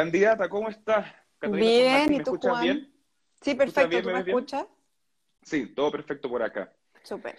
[0.00, 1.14] Candidata, ¿cómo estás?
[1.42, 2.62] bien, ¿y tú, Juan?
[2.62, 2.94] bien?
[3.42, 4.66] Sí, perfecto, ¿tú me, escuchas?
[5.42, 6.72] Sí, todo perfecto por acá.
[7.02, 7.38] Súper.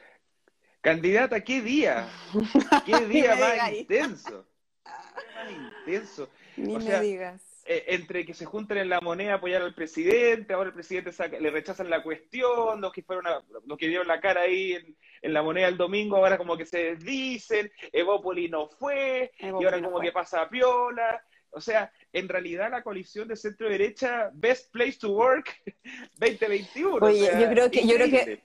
[0.79, 2.08] Candidata, ¿qué día?
[2.85, 4.45] ¿Qué día más intenso?
[4.83, 4.92] ¿Qué
[5.33, 6.29] más intenso?
[6.55, 7.42] Ni me digas.
[7.66, 11.12] Eh, entre que se junten en la moneda a apoyar al presidente, ahora el presidente
[11.39, 13.25] le rechazan la cuestión, los que fueron
[13.66, 14.73] los que dieron la cara ahí
[15.21, 19.82] en, la moneda el domingo, ahora como que se desdicen, Evópoli no fue, y ahora
[19.82, 21.25] como que pasa a piola.
[21.52, 25.61] O sea, en realidad la coalición de centro derecha, Best Place to Work
[26.19, 27.06] 2021.
[27.06, 28.43] Oye, yo creo que, yo creo que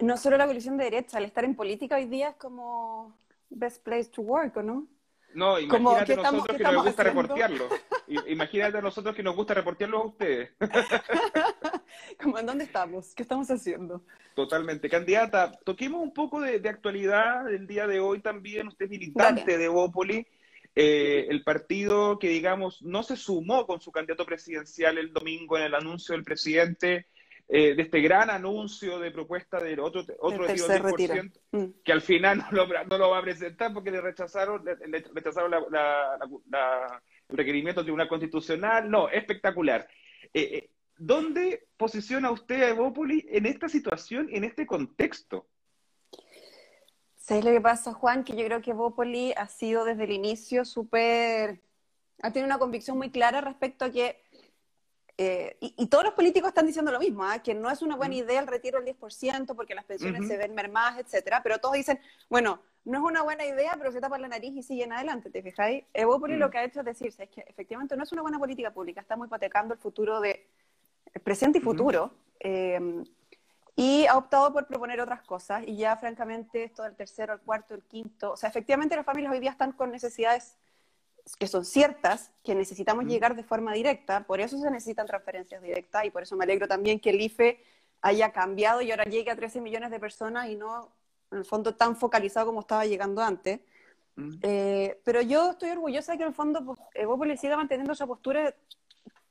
[0.00, 3.16] no, solo la coalición de derecha, al estar en política hoy día es como
[3.50, 4.88] Best Place to Work, ¿o no?
[5.34, 7.68] No, imagínate a nosotros que nos gusta reportearlo.
[8.26, 10.50] Imagínate a nosotros que nos gusta reportearlo a ustedes.
[12.22, 13.14] Como, ¿en dónde estamos?
[13.14, 14.02] ¿Qué estamos haciendo?
[14.34, 14.88] Totalmente.
[14.88, 18.68] Candidata, toquemos un poco de, actualidad del día de hoy también.
[18.68, 20.26] Usted es militante de Bópoli.
[20.78, 25.64] Eh, el partido que, digamos, no se sumó con su candidato presidencial el domingo en
[25.64, 27.06] el anuncio del presidente
[27.48, 31.64] eh, de este gran anuncio de propuesta del otro, otro del 10%, mm.
[31.84, 35.52] que al final no lo, no lo, va a presentar porque le rechazaron, le, rechazaron
[35.70, 38.90] la, el requerimiento del Tribunal Constitucional.
[38.90, 39.86] No, espectacular.
[40.34, 45.46] Eh, eh, ¿Dónde posiciona usted a Evópoli en esta situación, en este contexto?
[47.26, 48.22] ¿Sabes lo que pasa, Juan?
[48.22, 51.60] Que yo creo que Evópoli ha sido desde el inicio súper...
[52.22, 54.22] ha tenido una convicción muy clara respecto a que
[55.18, 57.42] eh, y, todos los políticos están diciendo lo mismo, ¿ah?
[57.42, 60.54] que no es una buena idea el retiro del 10% porque las pensiones se ven
[60.54, 64.28] mermadas, etcétera, pero todos dicen, bueno, no es una buena idea, pero se tapa la
[64.28, 65.84] nariz y siguen adelante, ¿te fijáis?
[65.94, 66.50] Evópoli lo mm.
[66.50, 69.26] que ha hecho es decirse, es que efectivamente no es una buena política pública, estamos
[69.26, 70.46] hipotecando el futuro de,
[71.12, 73.02] el presente y futuro, eh,
[73.76, 77.74] y ha optado por proponer otras cosas, y ya francamente esto del tercero, el cuarto,
[77.74, 80.56] el quinto, o sea, efectivamente las familias hoy día están con necesidades
[81.38, 86.04] que son ciertas, que necesitamos llegar de forma directa, por eso se necesitan transferencias directas
[86.06, 87.62] y por eso me alegro también que el IFE
[88.00, 90.92] haya cambiado y ahora llegue a 13 millones de personas y no,
[91.30, 93.60] en el fondo, tan focalizado como estaba llegando antes.
[94.42, 98.06] Eh, pero yo estoy orgullosa de que en el fondo pues, Evópolis siga manteniendo esa
[98.06, 98.54] postura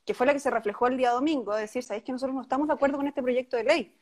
[0.06, 2.42] que fue la que se reflejó el día domingo, de decir, sabéis que nosotros no
[2.44, 3.98] estamos de acuerdo con este proyecto de ley.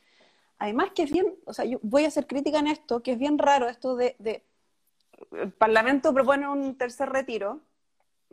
[0.63, 3.19] Además que es bien, o sea, yo voy a hacer crítica en esto, que es
[3.19, 4.45] bien raro esto de, de
[5.33, 7.59] el Parlamento propone un tercer retiro,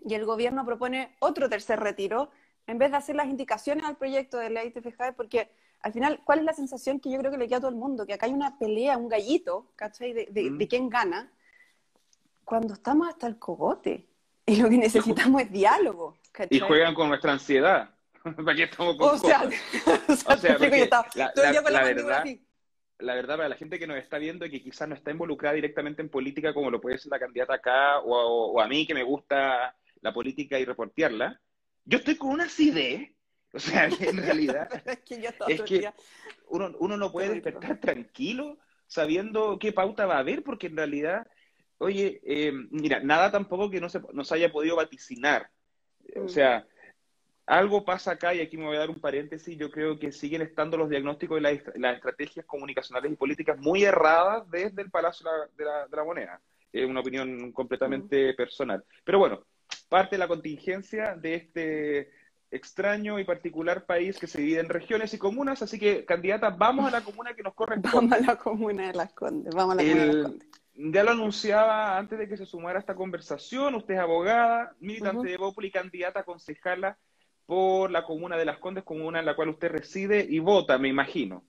[0.06, 2.30] y el gobierno propone otro tercer retiro,
[2.68, 4.80] en vez de hacer las indicaciones al proyecto de ley, ¿te
[5.16, 7.70] Porque al final, ¿cuál es la sensación que yo creo que le queda a todo
[7.70, 8.06] el mundo?
[8.06, 10.12] Que acá hay una pelea, un gallito, ¿cachai?
[10.12, 10.68] De, de, mm.
[10.68, 11.32] quién gana,
[12.44, 14.06] cuando estamos hasta el cogote.
[14.46, 16.16] Y lo que necesitamos es diálogo.
[16.48, 17.90] Y juegan con nuestra ansiedad.
[18.44, 19.42] ¿Para qué estamos con o sea,
[20.26, 20.58] o sea,
[21.14, 22.24] la, verdad,
[22.98, 25.54] la verdad, para la gente que nos está viendo y que quizás no está involucrada
[25.54, 29.02] directamente en política, como lo puede ser la candidata acá, o a mí que me
[29.02, 31.40] gusta la política y reportearla,
[31.84, 33.10] yo estoy con una acidez,
[33.52, 34.68] o sea, en realidad
[35.48, 35.90] es que,
[36.48, 41.26] uno, uno, no puede despertar tranquilo sabiendo qué pauta va a haber, porque en realidad,
[41.78, 45.50] oye, eh, mira, nada tampoco que no se nos haya podido vaticinar.
[46.16, 46.28] O mm.
[46.28, 46.66] sea,
[47.50, 50.40] algo pasa acá, y aquí me voy a dar un paréntesis, yo creo que siguen
[50.40, 55.64] estando los diagnósticos y las, estrategias comunicacionales y políticas muy erradas desde el Palacio de
[55.64, 56.40] la, de la, Moneda.
[56.72, 58.84] Es una opinión completamente personal.
[59.02, 59.44] Pero bueno,
[59.88, 62.10] parte de la contingencia de este
[62.52, 66.86] extraño y particular país que se divide en regiones y comunas, así que candidata, vamos
[66.86, 67.90] a la comuna que nos corresponde.
[67.94, 70.48] Vamos a la comuna de Las Condes, vamos a la comuna de Las Condes.
[70.76, 75.36] Ya lo anunciaba antes de que se sumara esta conversación, usted es abogada, militante de
[75.36, 76.96] Bópoli, candidata a concejala
[77.50, 80.86] por la comuna de Las Condes, comuna en la cual usted reside y vota, me
[80.86, 81.42] imagino.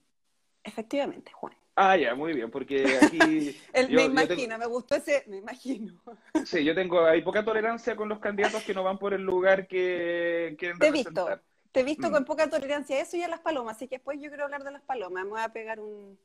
[0.64, 1.54] Efectivamente, Juan.
[1.76, 3.56] Ah, ya, muy bien, porque aquí...
[3.88, 5.94] me imagino, me gustó ese, me imagino.
[6.44, 9.68] Sí, yo tengo, hay poca tolerancia con los candidatos que no van por el lugar
[9.68, 12.26] que quieren Te he visto, te he visto con mm.
[12.26, 14.72] poca tolerancia a eso y a las palomas, así que después yo quiero hablar de
[14.72, 16.18] las palomas, me voy a pegar un,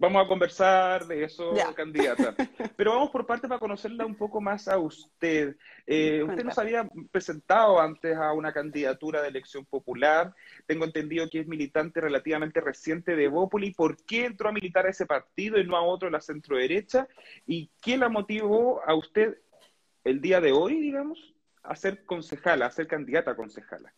[0.00, 2.34] Vamos a conversar de eso, candidata.
[2.76, 5.56] Pero vamos por parte para conocerla un poco más a usted.
[5.86, 10.34] Eh, usted nos había presentado antes a una candidatura de elección popular.
[10.64, 13.74] Tengo entendido que es militante relativamente reciente de Bópoli.
[13.74, 16.56] ¿Por qué entró a militar a ese partido y no a otro de la centro
[16.56, 17.06] derecha?
[17.46, 19.36] ¿Y qué la motivó a usted
[20.04, 23.92] el día de hoy, digamos, a ser concejala, a ser candidata a concejala?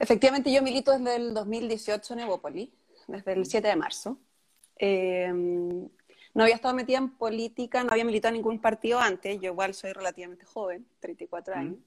[0.00, 2.74] Efectivamente, yo milito desde el 2018 en Evópoli,
[3.06, 4.18] desde el 7 de marzo.
[4.78, 5.88] Em,
[6.34, 9.74] no había estado metida en política, no había militado en ningún partido antes, yo igual
[9.74, 11.58] soy relativamente joven, 34 mm.
[11.58, 11.78] años.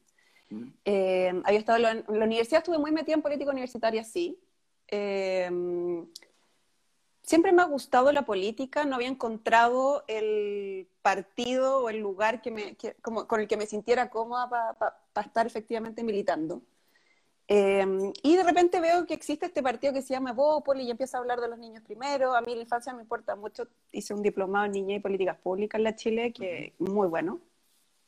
[0.49, 0.63] Mm.
[0.83, 4.37] Em, había estado en la, universidad, estuve muy metida en política universitaria, sí.
[4.87, 6.05] Em,
[7.23, 12.51] siempre me ha gustado la política, no había encontrado el partido o el lugar que
[12.51, 14.49] me, como, con el que me sintiera cómoda
[15.13, 16.61] para estar efectivamente militando.
[17.53, 21.17] Eh, y de repente veo que existe este partido que se llama Bópoli y empieza
[21.17, 22.33] a hablar de los niños primero.
[22.33, 23.67] A mí la infancia me importa mucho.
[23.91, 27.41] Hice un diplomado en niña y políticas públicas en la Chile, que es muy bueno.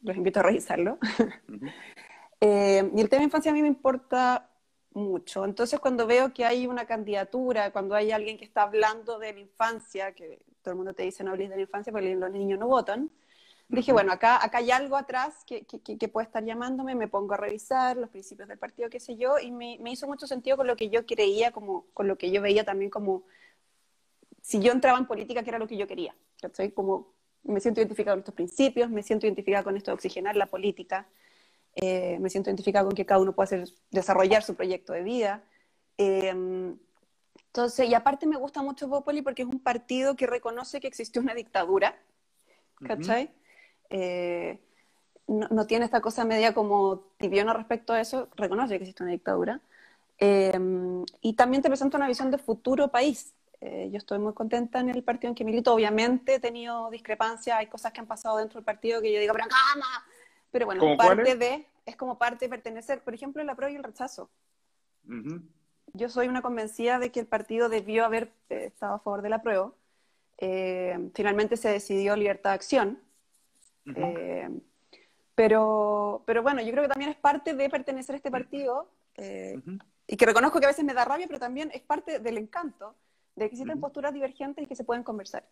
[0.02, 0.98] Los invito a revisarlo.
[2.46, 4.50] Eh, y el tema de infancia a mí me importa
[4.94, 5.46] mucho.
[5.46, 9.40] Entonces, cuando veo que hay una candidatura, cuando hay alguien que está hablando de la
[9.40, 12.60] infancia, que todo el mundo te dice no hables de la infancia porque los niños
[12.60, 13.10] no votan,
[13.70, 17.38] Dije, bueno, acá, acá hay algo atrás que, que, puede estar llamándome, me pongo a
[17.38, 20.68] revisar los principios del partido, qué sé yo, y me, me, hizo mucho sentido con
[20.68, 23.24] lo que yo creía, como, con lo que yo veía también como,
[24.42, 26.16] si yo entraba en política, que era lo que yo quería.
[26.76, 27.14] Como
[27.44, 31.08] me siento identificada con estos principios, me siento identificada con esto de oxigenar la política,
[31.76, 35.44] eh, me siento identificada con que cada uno puede hacer, desarrollar su proyecto de vida.
[35.98, 36.78] Em,
[37.48, 41.22] entonces, y aparte me gusta mucho Bopoli porque es un partido que reconoce que existió
[41.22, 41.98] una dictadura,
[42.86, 43.32] ¿cachai?
[43.96, 44.60] Eh,
[45.28, 49.62] no, tiene esta cosa media como tibiona respecto a eso, reconoce que existe una dictadura.
[50.18, 50.60] Eh,
[51.22, 53.34] y también te presenta una visión de futuro país.
[53.62, 55.74] Eh, yo estoy muy contenta en el partido en que milito.
[55.74, 59.34] Obviamente he tenido discrepancias, hay cosas que han pasado dentro del partido que yo digo,
[59.34, 60.06] pero cama.
[60.52, 63.84] Pero bueno, parte de, es como parte de pertenecer, por ejemplo, el apruebo y el
[63.84, 64.30] rechazo.
[65.94, 69.76] Yo soy una convencida de que el partido debió haber estado a favor del apruebo.
[71.14, 73.00] finalmente se decidió libertad de acción
[73.86, 74.50] eh,
[75.36, 79.60] pero, pero bueno, yo creo que también es parte de pertenecer a este partido eh,
[80.08, 82.96] y que reconozco que a veces me da rabia, pero también es parte del encanto
[83.36, 85.48] de que existen posturas divergentes y que se pueden conversar.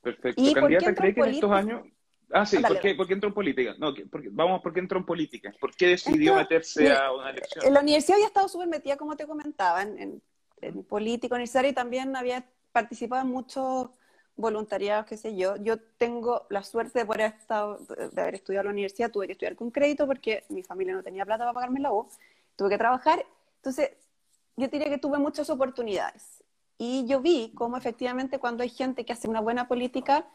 [0.00, 0.40] Perfecto.
[0.40, 1.82] ¿Y ¿Candidata cree que en estos años...
[2.32, 3.74] Ah, sí, ¿por, qué, entró en política?
[3.78, 3.92] No,
[4.30, 5.52] vamos, ¿por qué entró en política?
[5.60, 7.66] ¿Por qué decidió meterse a una elección?
[7.66, 10.22] En la universidad había estado súper metida, como te comentaba, en,
[10.60, 13.90] en, política universitaria y también había participado en muchos
[14.40, 15.56] voluntariados, qué sé yo.
[15.56, 17.78] Yo tengo la suerte de, poder haber estado,
[18.12, 21.02] de haber estudiado en la universidad, tuve que estudiar con crédito porque mi familia no
[21.02, 22.08] tenía plata para pagarme la U,
[22.56, 23.24] tuve que trabajar.
[23.56, 23.90] Entonces,
[24.56, 26.42] yo diría que tuve muchas oportunidades.
[26.78, 30.26] Y yo vi cómo efectivamente cuando hay gente que hace una buena política,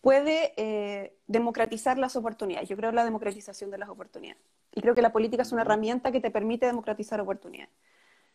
[0.00, 2.68] puede eh, democratizar las oportunidades.
[2.68, 4.42] Yo creo en la democratización de las oportunidades.
[4.72, 7.74] Y creo que la política es una herramienta que te permite democratizar oportunidades.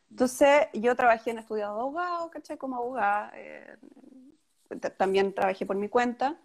[0.10, 2.58] Entonces, yo trabajé en estudiado de abogado, ¿cachai?
[2.58, 3.78] Como abogada, eh,
[4.98, 6.40] también trabajé por mi cuenta,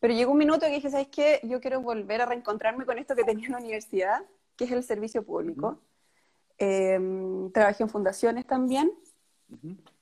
[0.00, 1.40] pero llegó un minuto que dije, ¿sabes qué?
[1.44, 4.22] Yo quiero volver a reencontrarme con esto que tenía en la universidad,
[4.56, 5.80] que es el servicio público.
[6.58, 8.90] Em, trabajé en fundaciones también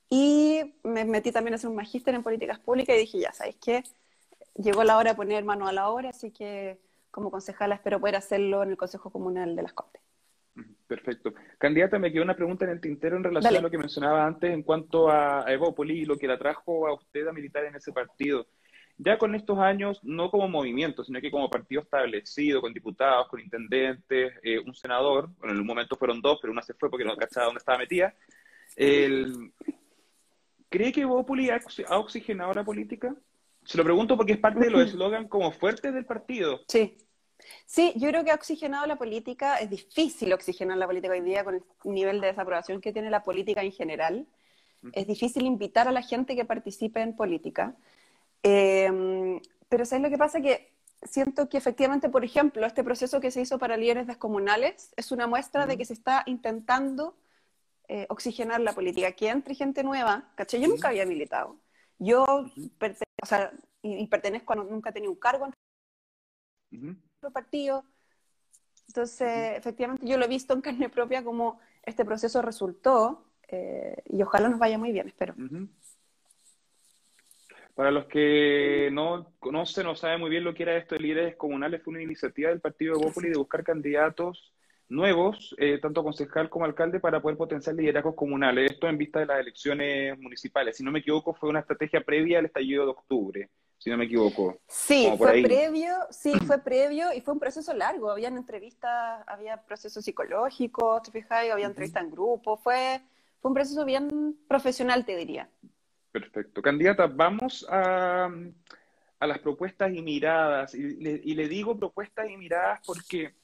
[0.08, 3.56] y me metí también a hacer un magíster en políticas públicas y dije, ya, ¿sabes
[3.56, 3.82] qué?
[4.54, 6.78] Llegó la hora de poner mano a la obra, así que
[7.10, 10.03] como concejala espero poder hacerlo en el Consejo Comunal de las Condes.
[10.86, 11.34] Perfecto.
[11.58, 14.52] Candidata, me quedó una pregunta en el tintero en relación a lo que mencionaba antes
[14.52, 17.92] en cuanto a Evópoli y lo que la trajo a usted a militar en ese
[17.92, 18.46] partido.
[18.96, 23.40] Ya con estos años, no como movimiento, sino que como partido establecido, con diputados, con
[23.40, 27.04] intendentes, eh, un senador, bueno, en un momento fueron dos, pero una se fue porque
[27.04, 28.14] no cachaba dónde estaba metida.
[30.68, 31.60] ¿Cree que Evópoli ha,
[31.98, 33.14] oxigenado la política?
[33.64, 36.60] Se lo pregunto porque es parte de los eslogan como fuertes del partido.
[36.68, 36.96] Sí.
[37.66, 39.58] Sí, yo creo que ha oxigenado la política.
[39.58, 43.22] Es difícil oxigenar la política hoy día con el nivel de desaprobación que tiene la
[43.22, 44.26] política en general.
[44.92, 47.74] Es difícil invitar a la gente que participe en política.
[48.42, 50.40] Em, pero ¿sabes lo que pasa?
[50.40, 55.12] Que siento que efectivamente, por ejemplo, este proceso que se hizo para líderes descomunales es
[55.12, 57.16] una muestra de que se está intentando
[57.88, 60.60] eh, oxigenar la política, que entre gente nueva, ¿caché?
[60.60, 61.56] Yo nunca había militado.
[61.98, 65.46] Yo, o sea, y, pertenezco a, nunca he tenido un cargo
[67.30, 67.84] partido.
[68.88, 74.22] Entonces, efectivamente, yo lo he visto en carne propia como este proceso resultó eh, y
[74.22, 75.34] ojalá nos vaya muy bien, espero.
[77.74, 81.36] Para los que no conocen o saben muy bien lo que era esto de líderes
[81.36, 84.52] comunales, fue una iniciativa del partido de Bópoli de buscar candidatos
[84.88, 88.70] nuevos, eh, tanto concejal como alcalde, para poder potenciar liderazgos comunales.
[88.70, 90.76] Esto en vista de las elecciones municipales.
[90.76, 94.04] Si no me equivoco, fue una estrategia previa al estallido de octubre si no me
[94.04, 94.58] equivoco.
[94.68, 98.10] Sí, fue previo, sí, fue previo y fue un proceso largo.
[98.10, 103.02] Habían entrevistas, había procesos psicológicos, había entrevistas en grupo, fue,
[103.40, 105.48] fue un proceso bien profesional, te diría.
[106.12, 106.62] Perfecto.
[106.62, 108.30] Candidata, vamos a,
[109.18, 110.74] a las propuestas y miradas.
[110.74, 113.34] y le digo propuestas y miradas porque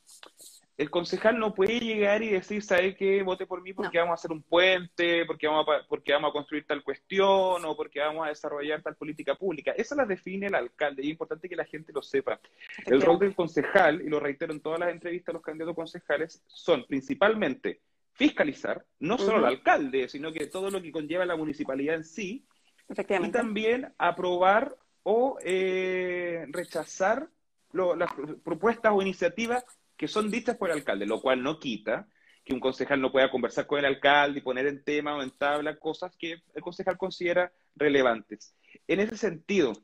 [0.80, 3.22] el concejal no puede llegar y decir, ¿sabe qué?
[3.22, 6.32] Vote por mí porque vamos a hacer un puente, porque vamos, a, porque vamos a
[6.32, 9.72] construir tal cuestión o porque vamos a desarrollar tal política pública.
[9.72, 12.40] Eso la define el alcalde y es importante que la gente lo sepa.
[12.86, 16.42] El rol del concejal, y lo reitero en todas las entrevistas a los candidatos concejales,
[16.46, 17.82] son principalmente
[18.14, 22.46] fiscalizar, no solo al alcalde, sino que todo lo que conlleva la municipalidad en sí,
[22.88, 23.36] efectivamente.
[23.36, 27.28] Y también aprobar o eh, rechazar
[27.72, 28.10] las
[28.42, 29.62] propuestas o iniciativas
[30.00, 32.08] que son dichas por el alcalde, lo cual no quita
[32.42, 35.30] que un concejal no pueda conversar con el alcalde y poner en tema o en
[35.30, 38.54] tabla cosas que el concejal considera relevantes.
[38.88, 39.74] En ese sentido,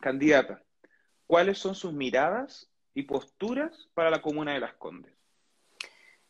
[0.00, 0.60] candidata,
[1.28, 5.12] ¿cuáles son sus miradas y posturas para la comuna de Las Condes?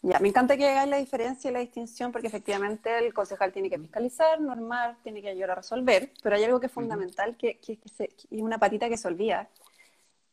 [0.02, 3.70] Ya, me encanta que hagáis la diferencia y la distinción porque efectivamente el concejal tiene
[3.70, 7.58] que fiscalizar, normar, tiene que ayudar a resolver, pero hay algo que es fundamental, que,
[7.66, 9.48] es una patita que se olvida,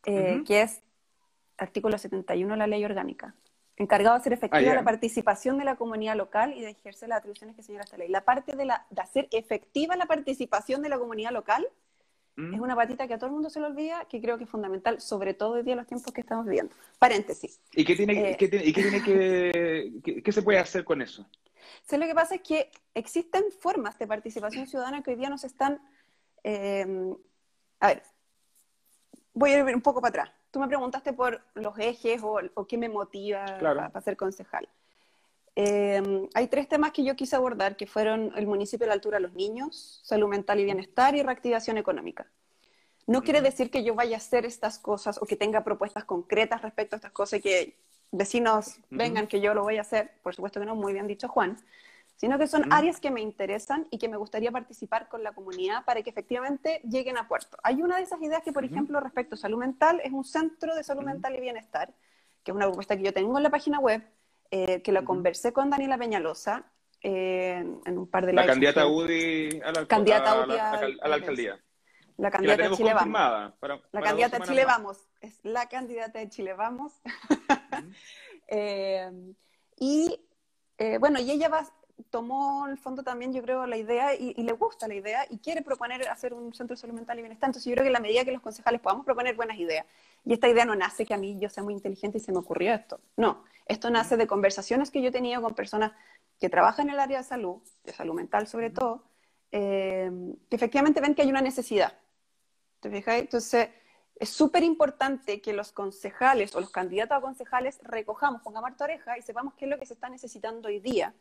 [0.06, 0.82] eh, que es
[1.60, 3.36] artículo 71 de la ley orgánica,
[3.78, 7.20] encargado de hacer efectiva ah, la participación de la comunidad local y de ejercer las
[7.20, 8.10] atribuciones que señala esta ley.
[8.10, 11.68] La parte de, la, de hacer efectiva la participación de la comunidad local
[12.54, 14.50] es una patita que a todo el mundo se le olvida, que creo que es
[14.50, 16.74] fundamental, sobre todo hoy día en los tiempos que estamos viviendo.
[16.98, 17.60] Paréntesis.
[17.74, 21.02] ¿Y qué tiene, eh, qué tiene, y qué, tiene que, qué, se puede hacer con
[21.02, 21.28] eso?
[21.84, 25.44] Sí, lo que pasa es que existen formas de participación ciudadana que hoy día nos
[25.44, 25.82] están...
[26.46, 27.14] Eh,
[27.82, 28.04] a ver,
[29.34, 30.39] voy a ir un poco para atrás.
[30.52, 34.68] Tú me preguntaste por los ejes o, qué me motiva para, ser concejal.
[35.56, 39.18] Eh, hay tres temas que yo quise abordar, que fueron el municipio de la altura
[39.18, 42.28] de los niños, salud mental y bienestar y reactivación económica.
[43.06, 46.62] No quiere decir que yo vaya a hacer estas cosas o que tenga propuestas concretas
[46.62, 47.76] respecto a estas cosas y que
[48.12, 51.28] vecinos vengan que yo lo voy a hacer, por supuesto que no, muy bien dicho
[51.28, 51.58] Juan,
[52.20, 55.86] sino que son áreas que me interesan y que me gustaría participar con la comunidad
[55.86, 57.58] para que efectivamente lleguen a puerto.
[57.64, 60.76] Hay una de esas ideas que, por ejemplo, respecto a salud mental, es un centro
[60.76, 61.94] de salud mental y bienestar,
[62.44, 64.04] que es una propuesta que yo tengo en la página web,
[64.52, 66.66] eh, que lo conversé con Daniela Peñalosa
[67.02, 71.58] eh, en un par de La candidata UDI a la, candidata a la, alcaldía.
[72.18, 73.54] La candidata de Chile Vamos.
[73.94, 74.98] la candidata de Chile Vamos.
[75.22, 76.92] Es la candidata de Chile Vamos.
[78.52, 79.12] Eh,
[79.78, 80.20] y
[81.00, 81.70] bueno, y ella va,
[82.10, 85.62] tomó el fondo también, yo creo, la idea y, le gusta la idea y quiere
[85.62, 87.50] proponer hacer un centro de salud mental y bienestar.
[87.50, 89.86] Entonces yo creo que en la medida que los concejales podamos proponer buenas ideas,
[90.26, 92.40] y esta idea no nace que a mí yo sea muy inteligente y se me
[92.40, 95.92] ocurrió esto, no, esto nace de conversaciones que yo he tenido con personas
[96.40, 99.04] que trabajan en el área de salud, de salud mental sobre todo,
[99.52, 100.12] eh,
[100.50, 101.94] que efectivamente ven que hay una necesidad.
[102.80, 103.20] ¿Te fijas?
[103.20, 103.70] Entonces,
[104.16, 109.18] es súper importante que los concejales o los candidatos a concejales recojamos, pongamos harta oreja
[109.18, 111.14] y sepamos qué es lo que se está necesitando hoy día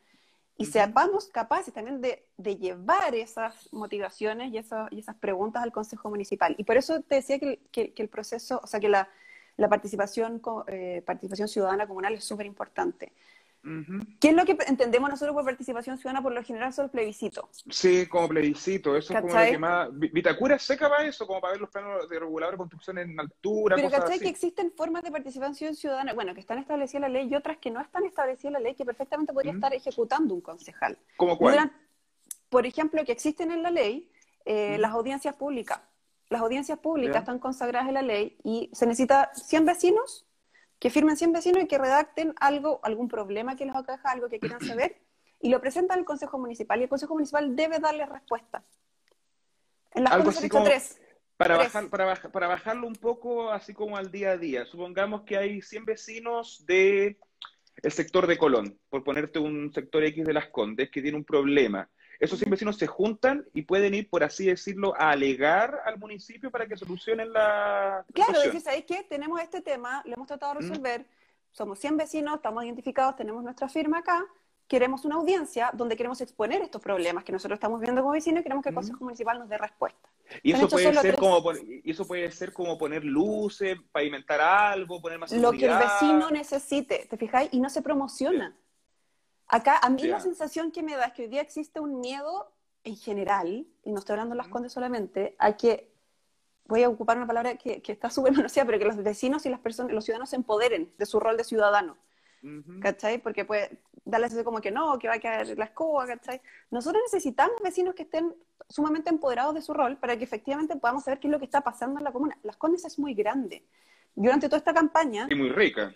[0.59, 4.57] y sepamos capaces también de, llevar esas motivaciones y,
[4.95, 6.55] y, esas preguntas al Consejo Municipal.
[6.59, 9.09] Y por eso te decía que, que el proceso, o sea, que la,
[9.59, 13.13] la participación, eh, participación ciudadana comunal es súper importante.
[14.21, 16.23] ¿Qué es lo que entendemos nosotros por participación ciudadana?
[16.23, 17.51] Por lo general son plebiscito.
[17.69, 18.97] Sí, como plebiscito.
[18.97, 19.89] Eso es como lo que más...
[19.93, 23.77] Vitacura seca para eso, como para ver los planos de regulador de construcción en altura,
[23.77, 27.29] Pero ¿cachai que existen formas de participación ciudadana, bueno, que están establecidas en la ley
[27.31, 30.41] y otras que no están establecidas en la ley que perfectamente podría estar ejecutando un
[30.41, 30.99] concejal?
[31.17, 31.73] ¿Cómo cuál?
[32.49, 34.11] Por ejemplo, que existen en la ley
[34.45, 35.81] eh, las audiencias públicas
[36.31, 40.27] las audiencias públicas están consagradas en la ley y se necesita 100 vecinos
[40.79, 44.39] que firmen 100 vecinos y que redacten algo, algún problema que les aqueja, algo que
[44.39, 45.01] quieran saber,
[45.41, 48.65] y lo presentan al Consejo Municipal y el Consejo Municipal debe darle respuesta.
[49.93, 50.67] En las algo así como
[51.37, 54.67] para, bajar, para, para bajarlo un poco así como al día a día.
[54.67, 57.17] Supongamos que hay 100 vecinos de
[57.83, 61.25] el sector de Colón, por ponerte un sector X de las Condes, que tiene un
[61.25, 65.99] problema esos 100 vecinos se juntan y pueden ir, por así decirlo, a alegar al
[65.99, 68.05] municipio para que solucionen la.
[68.13, 69.05] Claro, decís, ¿sabéis qué?
[69.09, 71.07] Tenemos este tema, lo hemos tratado de resolver,
[71.53, 74.27] somos 100 vecinos, estamos identificados, tenemos nuestra firma acá,
[74.67, 78.43] queremos una audiencia donde queremos exponer estos problemas que nosotros estamos viendo como vecinos y
[78.43, 80.09] queremos que el Consejo Municipal nos dé respuesta.
[80.43, 81.53] Y eso puede, ser como,
[81.85, 87.07] eso puede ser como poner luces, pavimentar algo, poner más Lo que el vecino necesite,
[87.09, 87.49] ¿te fijáis?
[87.53, 88.55] Y no se promociona.
[89.49, 92.53] Acá, a mí la sensación que me da es que hoy día existe un miedo
[92.85, 95.91] en general, y no estoy hablando de las condes solamente, a que,
[96.67, 99.61] voy a ocupar una palabra que, está súper manoseada, pero que los vecinos y las
[99.61, 101.97] personas, los ciudadanos se empoderen de su rol de ciudadano.
[102.81, 103.19] ¿Cachai?
[103.21, 106.41] Porque puede darles como que no, que va a caer la escoba, ¿cachai?
[106.71, 108.33] Nosotros necesitamos vecinos que estén
[108.69, 111.63] sumamente empoderados de su rol para que efectivamente podamos saber qué es lo que está
[111.63, 112.39] pasando en la comuna.
[112.45, 113.65] Las Condes es muy grande.
[114.15, 115.27] Durante toda esta campaña...
[115.29, 115.93] Y muy rica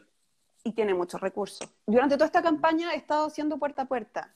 [0.64, 1.69] y tiene muchos recursos.
[1.87, 4.35] Durante toda esta campaña he estado haciendo puerta a puerta.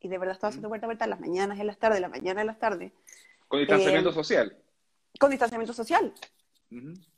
[0.00, 1.78] Y de verdad he estado haciendo puerta a puerta en las mañanas y en las
[1.78, 2.92] tardes, en las mañanas y en las tardes.
[3.48, 4.56] ¿Con distanciamiento eh, social?
[5.18, 6.12] Con distanciamiento social.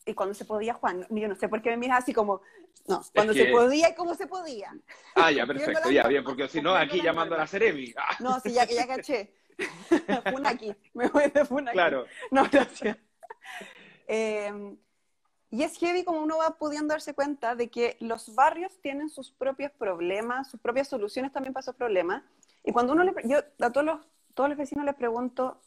[0.07, 2.41] Y cuando se podía, Juan, yo no sé por qué me miras así como,
[2.87, 4.73] no, cuando se podía y cómo se podía.
[5.17, 7.93] Ah, ya, perfecto, ya, bien, porque si no, aquí llamando a la Ceremi.
[7.97, 8.17] Ah.
[8.21, 9.35] No, sí, ya, ya caché.
[10.31, 11.75] Funaki, me voy de Funaki.
[11.75, 12.07] Claro.
[12.31, 12.97] No, gracias.
[14.07, 14.77] Eh,
[15.51, 19.33] y es heavy como uno va pudiendo darse cuenta de que los barrios tienen sus
[19.33, 22.23] propios problemas, sus propias soluciones también para esos problemas.
[22.63, 24.01] Y cuando uno le, yo a todos los,
[24.35, 25.61] todos los vecinos les pregunto,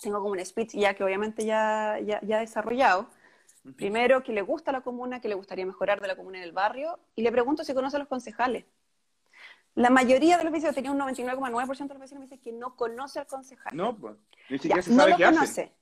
[0.00, 3.08] tengo como un speech ya que obviamente ya, ya, ya desarrollado.
[3.76, 6.52] Primero, que le gusta la comuna, que le gustaría mejorar de la comuna en el
[6.52, 8.64] barrio, y le pregunto si conoce a los concejales.
[9.74, 12.76] La mayoría de los vecinos, tenía un 99,9% de los vecinos me dice que no
[12.76, 13.74] conoce al concejal.
[13.74, 14.16] No, pues,
[14.50, 15.72] ni siquiera se sabe qué hacen.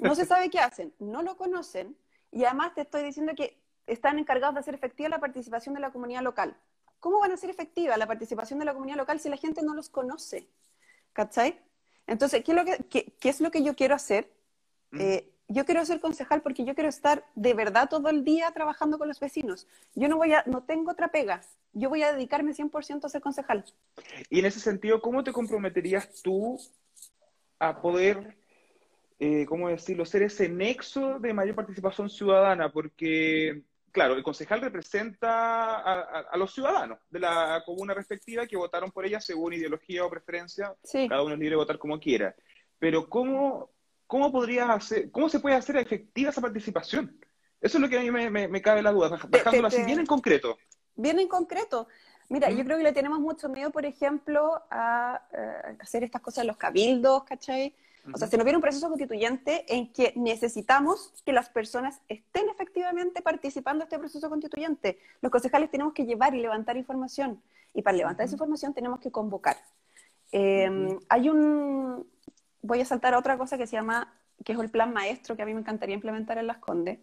[0.00, 1.96] No se sabe qué hacen, no lo conocen,
[2.34, 5.92] y además te estoy diciendo que están encargados de hacer efectiva la participación de la
[5.92, 6.56] comunidad local.
[6.98, 9.74] ¿Cómo van a ser efectiva la participación de la comunidad local si la gente no
[9.74, 10.48] los conoce?
[11.12, 11.60] ¿Cachai?
[12.06, 14.28] Entonces, ¿qué es lo que, qué, es lo que yo quiero hacer?
[14.90, 15.00] Mm.
[15.00, 18.98] Eh, yo quiero ser concejal porque yo quiero estar de verdad todo el día trabajando
[18.98, 19.68] con los vecinos.
[19.94, 21.42] Yo no voy a, no tengo otra pega.
[21.72, 23.64] Yo voy a dedicarme 100% a ser concejal.
[24.28, 26.58] Y en ese sentido, ¿cómo te comprometerías tú
[27.58, 28.36] a poder,
[29.18, 32.70] eh, ¿cómo decirlo?, ser ese nexo de mayor participación ciudadana?
[32.70, 33.62] Porque
[33.94, 39.20] claro, el concejal representa a, los ciudadanos de la comuna respectiva que votaron por ella
[39.20, 40.74] según ideología o preferencia.
[41.08, 42.34] Cada uno es libre de votar como quiera.
[42.80, 43.70] Pero ¿cómo,
[44.08, 47.16] cómo podrías hacer, cómo se puede hacer efectiva esa participación?
[47.60, 50.58] Eso es lo que a mí me, cabe la duda, dejándolo así bien en concreto.
[50.96, 51.86] Bien en concreto.
[52.28, 56.42] Mira, yo creo que le tenemos mucho miedo, por ejemplo, a, eh, hacer estas cosas
[56.42, 57.76] en los cabildos, ¿cachai?
[58.12, 62.48] O sea, se nos viene un proceso constituyente en que necesitamos que las personas estén
[62.50, 64.98] efectivamente participando en este proceso constituyente.
[65.22, 67.42] Los concejales tenemos que llevar y levantar información.
[67.72, 69.56] Y para levantar esa información tenemos que convocar.
[70.32, 72.06] Em, hay un...
[72.60, 74.12] Voy a saltar a otra cosa que se llama,
[74.44, 76.98] que es el plan maestro que a mí me encantaría implementar en Las Condes,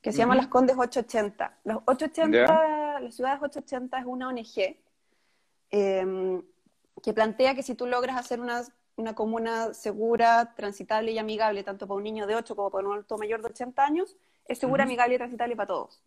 [0.00, 1.58] que se llama Las Condes 880.
[1.64, 4.76] Los 880, las ciudades 880 es una ONG
[5.70, 6.42] em,
[7.02, 11.86] que plantea que si tú logras hacer unas una comuna segura, transitable y amigable, tanto
[11.86, 14.84] para un niño de 8 como para un adulto mayor de 80 años, es segura,
[14.84, 16.02] amigable y transitable para todos.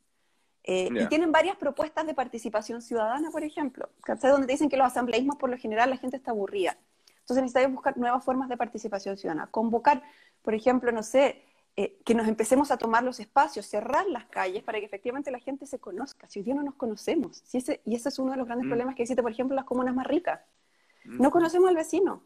[0.63, 3.89] Eh, y tienen varias propuestas de participación ciudadana, por ejemplo,
[4.21, 6.77] donde te dicen que los asambleísmos por lo general la gente está aburrida.
[7.21, 9.47] Entonces necesitamos buscar nuevas formas de participación ciudadana.
[9.47, 10.03] Convocar,
[10.41, 11.43] por ejemplo, no sé,
[11.77, 15.39] eh, que nos empecemos a tomar los espacios, cerrar las calles para que efectivamente la
[15.39, 16.27] gente se conozca.
[16.27, 18.65] Si hoy día no nos conocemos, si ese, y ese es uno de los grandes
[18.65, 18.69] mm.
[18.69, 20.41] problemas que existe, por ejemplo, en las comunas más ricas.
[21.05, 21.21] Mm.
[21.21, 22.23] No conocemos al vecino.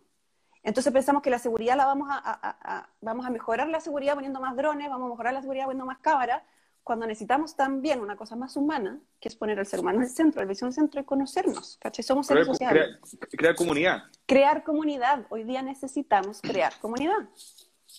[0.63, 4.55] Entonces pensamos que la seguridad la vamos a, vamos a mejorar la seguridad poniendo más
[4.55, 6.43] drones, vamos a mejorar la seguridad poniendo más cámaras,
[6.83, 10.09] cuando necesitamos también una cosa más humana, que es poner al ser humano en el
[10.09, 12.03] centro, el vecino en el centro y conocernos, ¿cachai?
[12.03, 12.97] Somos seres sociales.
[13.29, 14.03] Crear, comunidad.
[14.25, 15.25] Crear comunidad.
[15.29, 17.29] Hoy día necesitamos crear comunidad,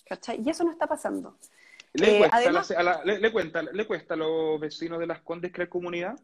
[0.05, 0.41] ¿cachai?
[0.41, 1.37] Y eso no está pasando.
[1.93, 2.39] ¿Le, cuesta,
[3.03, 6.19] le, cuenta, ¿Le cuesta a los vecinos de Las Condes crear comunidad?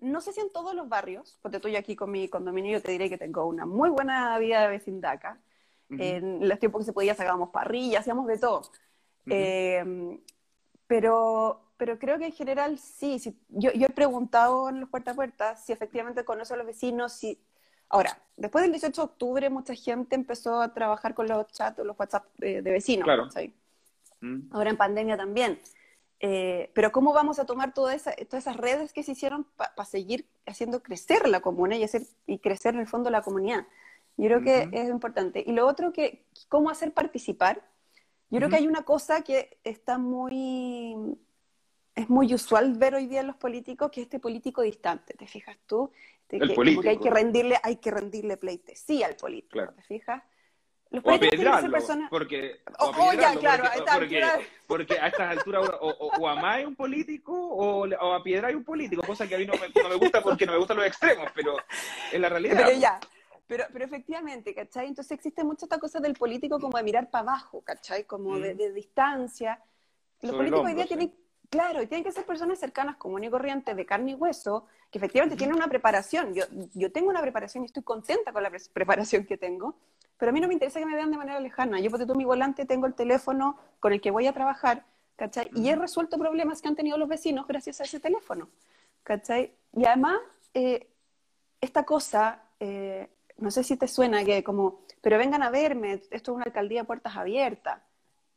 [0.00, 2.82] No sé si en todos los barrios, porque tú y aquí con mi condominio yo
[2.82, 5.40] te diré que tengo una muy buena vida de vecindad acá.
[5.90, 8.70] En los tiempos que se podía sacábamos parrillas, hacíamos de todo.
[9.24, 10.20] Em,
[10.86, 13.18] pero, pero creo que en general sí.
[13.48, 17.12] yo, yo, he preguntado en los puerta a puerta si efectivamente conoce a los vecinos.
[17.14, 17.40] Si...
[17.88, 21.98] Ahora, después del 18 de octubre mucha gente empezó a trabajar con los chats, los
[21.98, 23.04] WhatsApp de, vecinos.
[23.04, 23.28] Claro.
[24.50, 25.58] Ahora en pandemia también.
[26.20, 30.82] Eh, pero ¿cómo vamos a tomar todas esas redes que se hicieron para seguir haciendo
[30.82, 33.66] crecer la comuna y, hacer, y crecer en el fondo la comunidad?
[34.16, 35.44] Yo creo que es importante.
[35.46, 37.62] Y lo otro, que ¿cómo hacer participar?
[38.30, 41.16] Yo creo que hay una cosa que está muy,
[41.94, 45.26] es muy usual ver hoy día en los políticos, que es este político distante, ¿te
[45.26, 45.90] fijas tú?
[46.28, 50.22] que, que hay que rendirle, hay que rendirle pleitesía al político, ¿te fijas?
[50.90, 52.08] Los o apedrearlo, personas...
[52.08, 54.22] porque, oh, oh ya, claro, porque,
[54.66, 59.26] porque, a estas alturas o, o, amáis un político o, o apedráis un político, cosa
[59.26, 61.56] que a mí no me, no me, gusta porque no me gustan los extremos, pero
[62.10, 62.56] es la realidad.
[62.56, 62.98] Pero ya,
[63.48, 64.86] pero, pero efectivamente, ¿cachai?
[64.86, 68.04] Entonces existe mucha esta cosa del político como de mirar para abajo, ¿cachai?
[68.04, 68.74] Como de, mm.
[68.74, 69.62] distancia.
[70.22, 71.14] Los políticos hoy día tienen,
[71.50, 75.36] claro, tienen que ser personas cercanas, común y corriente, de carne y hueso, que efectivamente
[75.36, 76.34] tienen una preparación.
[76.34, 79.76] Yo, yo tengo una preparación y estoy contenta con la preparación que tengo,
[80.18, 81.80] pero a mí no me interesa que me vean de manera lejana.
[81.80, 84.84] Yo, porque tú mi volante, tengo el teléfono con el que voy a trabajar,
[85.16, 85.48] ¿cachai?
[85.54, 88.48] Y he resuelto problemas que han tenido los vecinos gracias a ese teléfono,
[89.04, 89.52] ¿cachai?
[89.72, 90.18] Y además,
[90.54, 90.88] eh,
[91.60, 96.32] esta cosa, eh, no sé si te suena que como, pero vengan a verme, esto
[96.32, 97.80] es una alcaldía de puertas abiertas.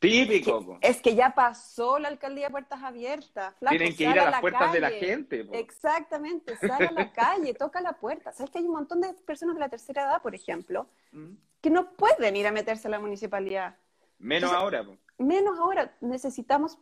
[0.01, 0.79] Típico.
[0.81, 3.53] es que ya pasó la alcaldía de puertas abiertas.
[3.69, 5.47] Tienen que ir a las puertas de la gente.
[5.53, 8.31] Exactamente, sale a la calle, toca la puerta.
[8.31, 11.33] ¿Sabes que hay un montón de personas de la tercera edad, por ejemplo, mm.
[11.61, 13.75] que no pueden ir a meterse a la municipalidad?
[14.17, 14.83] Menos ahora.
[15.19, 15.95] Menos ahora.
[16.01, 16.79] Necesitamos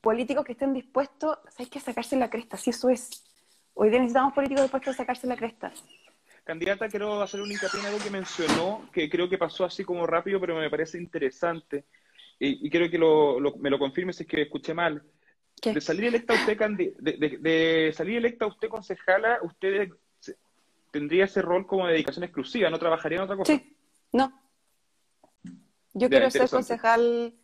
[0.00, 1.80] políticos que estén dispuestos, ¿sabes qué?
[1.80, 3.24] A sacarse la cresta, si eso es.
[3.74, 5.70] Hoy día necesitamos políticos dispuestos a sacarse la cresta.
[6.44, 10.06] Candidata, quiero hacer un hincapié en algo que mencionó, que creo que pasó así como
[10.06, 11.84] rápido, pero me parece interesante
[12.38, 12.98] y, quiero que
[13.58, 15.02] me lo confirme si es que escuché mal.
[15.62, 19.88] De salir electa usted de, salir electa usted concejala, usted
[20.90, 23.52] tendría ese rol como dedicación exclusiva, no trabajaría en otra cosa.
[23.52, 23.76] Sí,
[24.12, 24.40] no.
[25.94, 27.34] Yo quiero ser concejal,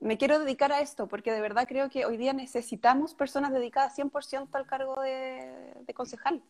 [0.00, 3.96] me quiero dedicar a esto, porque de verdad creo que hoy día necesitamos personas dedicadas
[3.98, 6.42] 100% al cargo de, concejal.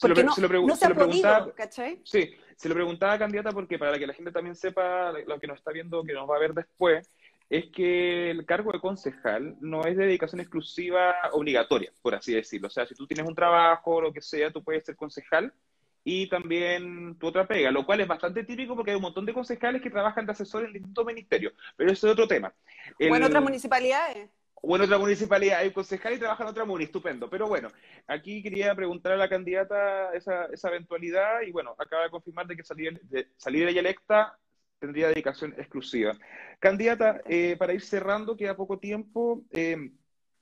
[0.00, 1.52] Porque no, se, lo se, preguntaba,
[2.04, 5.58] Sí, se lo preguntaba candidata porque para que la gente también sepa, lo que nos
[5.58, 7.10] está viendo, que nos va a ver después,
[7.50, 12.68] es que el cargo de concejal no es de dedicación exclusiva obligatoria, por así decirlo.
[12.68, 15.52] O sea, si tú tienes un trabajo o lo que sea, tú puedes ser concejal
[16.02, 19.34] y también tu otra pega, lo cual es bastante típico porque hay un montón de
[19.34, 22.54] concejales que trabajan de asesor en distintos ministerios, pero eso es otro tema.
[22.98, 24.30] o en otras municipalidades.
[24.62, 27.30] O en otra municipalidad, hay un concejal y trabaja en otra muni, estupendo.
[27.30, 27.68] Pero bueno,
[28.06, 32.56] aquí quería preguntar a la candidata esa, esa eventualidad y bueno, acaba de confirmar de
[32.56, 34.38] que salir, de, salir ella electa
[34.78, 36.16] tendría dedicación exclusiva.
[36.58, 39.92] Candidata, eh, para ir cerrando, queda poco tiempo, eh,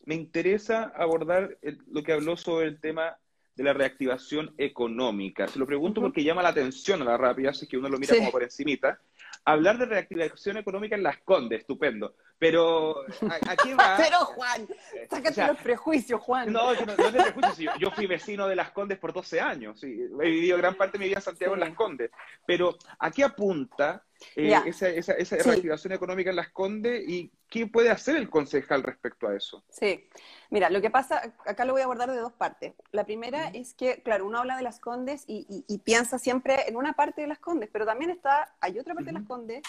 [0.04, 3.18] me interesa abordar lo que habló sobre el tema
[3.56, 5.48] de la reactivación económica.
[5.48, 8.16] Se lo pregunto porque llama la atención a la rápida, así que uno lo mira
[8.16, 9.00] como por encimita.
[9.48, 12.14] Hablar de reactivación económica en Las Condes, estupendo.
[12.38, 13.00] Pero,
[13.48, 13.96] aquí va?
[13.96, 14.68] Pero, Juan,
[15.08, 16.52] sácate los prejuicios, Juan.
[16.52, 17.74] No, no, no es de prejuicios.
[17.78, 19.80] Yo, fui vecino de Las Condes por 12 años.
[19.80, 20.06] Sí.
[20.20, 22.10] He vivido gran parte de mi vida en Santiago en Las Condes.
[22.46, 24.04] Pero, ¿a qué apunta
[24.36, 28.82] eh, esa, esa, esa reactivación económica en Las Condes y qué puede hacer el concejal
[28.82, 29.64] respecto a eso?
[29.70, 30.08] Sí,
[30.50, 32.74] mira, lo que pasa, acá lo voy a abordar de dos partes.
[32.92, 36.92] La primera es que, claro, uno habla de Las Condes y, piensa siempre en una
[36.92, 39.62] parte de Las Condes, pero también está, hay otra parte de Las Condes,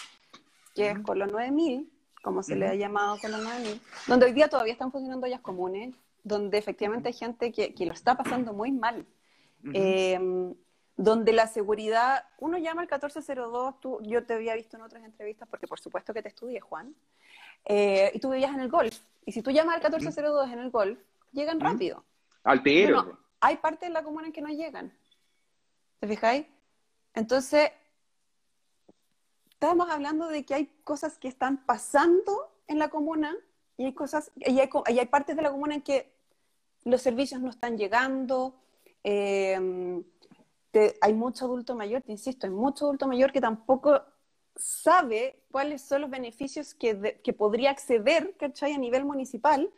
[0.74, 1.90] que es con los 9000,
[2.22, 5.40] como se le ha llamado con los 9000, donde hoy día todavía están funcionando ollas
[5.40, 9.06] comunes, donde efectivamente hay gente que, que lo está pasando muy mal
[10.96, 15.48] donde la seguridad, uno llama al 1402, tú, yo te había visto en otras entrevistas,
[15.48, 16.94] porque por supuesto que te estudié, Juan,
[17.64, 20.70] eh, y tú vivías en el golf, y si tú llamas al 1402 en el
[20.70, 20.98] golf,
[21.32, 22.04] llegan rápido.
[22.42, 24.92] Al Bueno, hay partes de la comuna en que no llegan.
[26.00, 26.46] ¿Te fijáis?
[27.14, 27.70] Entonces,
[29.50, 33.36] estamos hablando de que hay cosas que están pasando en la comuna
[33.76, 36.12] y hay cosas, y hay, y hay partes de la comuna en que
[36.84, 38.54] los servicios no están llegando.
[39.04, 40.02] Eh,
[41.00, 44.02] hay mucho adulto mayor, te insisto, hay mucho adulto mayor que tampoco
[44.56, 48.72] sabe cuáles son los beneficios que, que podría acceder, ¿cachai?
[48.72, 49.70] A nivel municipal,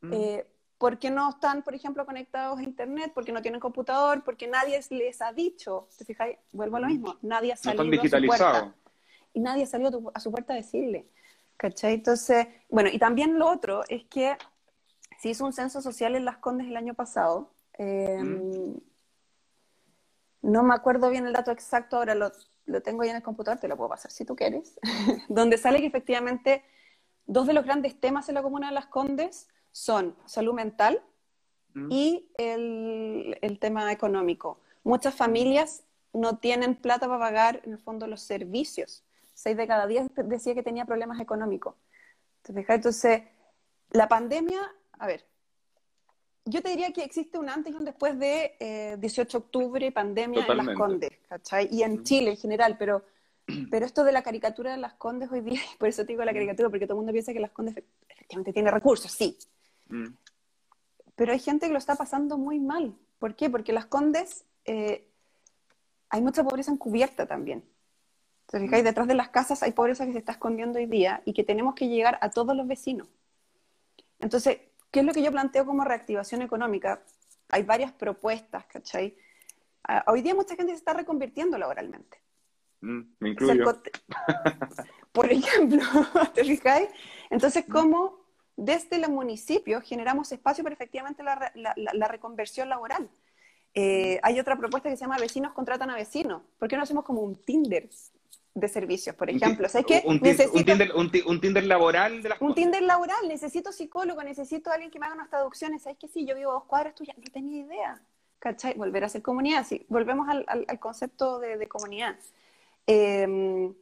[0.00, 0.12] mm.
[0.12, 0.46] eh,
[0.78, 5.22] porque no están, por ejemplo, conectados a Internet, porque no tienen computador, porque nadie les
[5.22, 6.38] ha dicho, ¿te fijáis?
[6.52, 6.90] Vuelvo a lo mm.
[6.90, 8.74] mismo, nadie ha salido a su puerta.
[9.34, 11.08] Y nadie ha salido a, su puerta a decirle,
[11.56, 11.94] ¿cachai?
[11.94, 14.36] Entonces, bueno, y también lo otro es que
[15.18, 18.91] se hizo un censo social en Las Condes el año pasado, eh, mm
[20.42, 22.32] no me acuerdo bien el dato exacto, ahora lo,
[22.82, 24.78] tengo ahí en el computador, te lo puedo pasar si tú quieres,
[25.28, 26.64] donde sale que efectivamente
[27.26, 31.00] dos de los grandes temas en la comuna de Las Condes son salud mental
[31.74, 31.88] mm.
[31.90, 34.60] y el, tema económico.
[34.82, 39.04] Muchas familias no tienen plata para pagar, en el fondo, los servicios.
[39.34, 41.76] Seis de cada diez decía que tenía problemas económicos.
[42.46, 43.22] Entonces,
[43.90, 44.60] la pandemia,
[44.98, 45.24] a ver,
[46.44, 50.44] yo te diría que existe un antes y un después de 18 de octubre, pandemia
[50.46, 51.68] en Las Condes, ¿cachai?
[51.70, 53.04] Y en Chile en general, pero,
[53.70, 56.32] pero esto de la caricatura de Las Condes hoy día, por eso te digo la
[56.32, 57.76] caricatura, porque todo el mundo piensa que Las Condes
[58.08, 59.38] efectivamente tiene recursos, sí.
[59.88, 60.08] Mm.
[61.14, 62.94] Pero hay gente que lo está pasando muy mal.
[63.18, 63.48] ¿Por qué?
[63.48, 65.06] Porque Las Condes eh,
[66.08, 67.62] hay mucha pobreza encubierta también.
[68.48, 68.84] Entonces, mm.
[68.84, 71.74] detrás de las casas hay pobreza que se está escondiendo hoy día y que tenemos
[71.74, 73.08] que llegar a todos los vecinos.
[74.18, 74.58] Entonces,
[74.92, 77.02] ¿Qué es lo que yo planteo como reactivación económica?
[77.48, 79.16] Hay varias propuestas, ¿cachai?
[79.88, 82.18] Ah, hoy día mucha gente se está reconvirtiendo laboralmente.
[82.82, 83.64] Mm, me incluyo.
[85.12, 85.80] Por ejemplo,
[86.34, 86.90] ¿te fijáis?
[87.30, 87.72] Entonces, mm.
[87.72, 93.08] ¿cómo desde los municipios generamos espacio para efectivamente la, reconversión laboral?
[93.72, 96.42] Eh, hay otra propuesta que se llama Vecinos contratan a vecinos.
[96.58, 97.88] ¿Por qué no hacemos como un Tinder?
[98.54, 99.68] De servicios, por ejemplo.
[99.68, 100.02] ¿Sabes qué?
[100.04, 100.20] Un,
[101.26, 105.14] un, Tinder, laboral de las Un Tinder laboral, necesito psicólogo, necesito alguien que me haga
[105.14, 105.82] unas traducciones.
[105.82, 106.08] ¿Sabes qué?
[106.08, 108.02] Sí, yo vivo a dos cuadras tuyas, no tenía idea.
[108.38, 108.74] ¿Cachai?
[108.74, 109.86] Volver a ser comunidad, sí.
[109.88, 112.16] Volvemos al, concepto de, comunidad.
[112.86, 113.72] Em,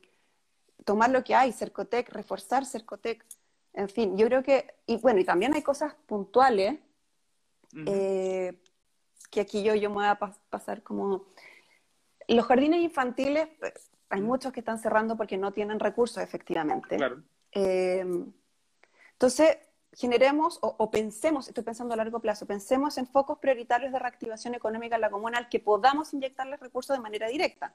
[0.85, 3.24] tomar lo que hay, Cercotec, reforzar Cercotec.
[3.72, 6.78] En fin, yo creo que, y bueno, y también hay cosas puntuales
[7.87, 8.52] eh,
[9.30, 10.18] que aquí yo, yo me voy a
[10.50, 11.24] pasar como...
[12.28, 13.48] Los jardines infantiles,
[14.11, 16.96] hay muchos que están cerrando porque no tienen recursos, efectivamente.
[16.96, 17.23] Claro.
[17.53, 18.05] Eh,
[19.12, 19.59] entonces,
[19.92, 24.96] generemos o, pensemos, estoy pensando a largo plazo, pensemos en focos prioritarios de reactivación económica
[24.96, 27.75] en la comunal que podamos inyectarles recursos de manera directa.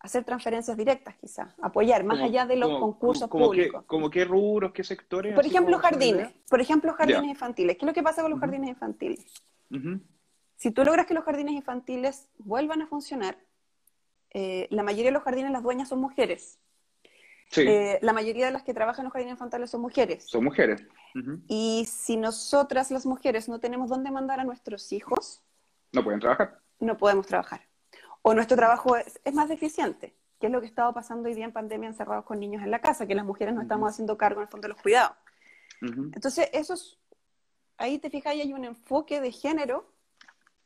[0.00, 3.84] Hacer transferencias directas, quizás, apoyar, más allá de los concursos públicos.
[3.84, 5.34] ¿Como qué rubros, qué sectores?
[5.34, 6.30] Por ejemplo, jardines.
[6.48, 7.76] Por ejemplo, jardines infantiles.
[7.76, 9.26] ¿Qué es lo que pasa con los jardines infantiles?
[10.56, 13.36] Si tú logras que los jardines infantiles vuelvan a funcionar,
[14.30, 16.58] eh, la mayoría de los jardines las dueñas son mujeres.
[17.56, 20.24] eh, la mayoría de las que trabajan en los jardines infantales son mujeres.
[20.24, 20.82] Son mujeres.
[21.48, 25.42] Y si nosotras, las mujeres, no tenemos dónde mandar a nuestros hijos,
[25.92, 26.60] no pueden trabajar.
[26.80, 27.66] No podemos trabajar.
[28.22, 31.52] O nuestro trabajo es, más deficiente, que es lo que estaba pasando hoy día en
[31.52, 34.46] pandemia encerrados con niños en la casa, que las mujeres no estamos haciendo cargo en
[34.46, 35.16] el fondo de los cuidados.
[35.80, 36.98] Entonces, eso es,
[37.78, 39.92] ahí te fijas, hay un enfoque de género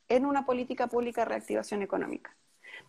[0.09, 2.35] en una política pública de reactivación económica.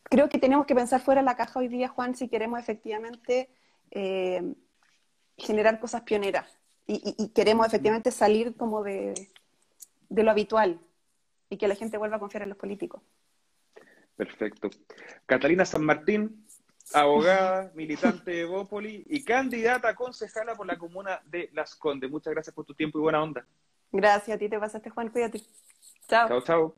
[0.02, 3.48] Creo que tenemos que pensar fuera de la caja hoy día, Juan, si queremos efectivamente
[3.90, 4.54] eh,
[5.36, 6.46] generar cosas pioneras
[6.86, 9.14] y, queremos efectivamente salir como de,
[10.10, 10.78] lo habitual
[11.48, 13.02] y que la gente vuelva a confiar en los políticos.
[14.16, 14.70] Perfecto.
[15.26, 16.46] Catalina San Martín,
[16.92, 22.10] abogada, militante de Bópoli y candidata a concejala por la comuna de Las Condes.
[22.10, 23.46] Muchas gracias por tu tiempo y buena onda.
[23.90, 25.08] Gracias, a ti te pasaste, Juan.
[25.08, 25.40] Cuídate.
[26.08, 26.28] Chao.
[26.28, 26.74] Chao, chao.